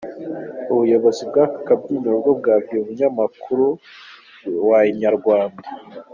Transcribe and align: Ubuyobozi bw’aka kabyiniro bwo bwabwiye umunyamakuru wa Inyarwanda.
Ubuyobozi 0.71 1.21
bw’aka 1.29 1.57
kabyiniro 1.67 2.15
bwo 2.21 2.31
bwabwiye 2.39 2.79
umunyamakuru 2.81 3.65
wa 4.67 4.79
Inyarwanda. 4.91 5.67